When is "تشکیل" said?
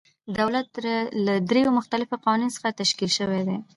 2.81-3.11